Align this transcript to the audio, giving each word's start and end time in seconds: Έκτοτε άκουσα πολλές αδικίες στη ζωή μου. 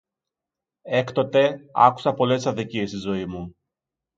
Έκτοτε 0.87 1.59
άκουσα 1.73 2.13
πολλές 2.13 2.45
αδικίες 2.45 2.89
στη 2.89 2.97
ζωή 2.97 3.25
μου. 3.25 3.55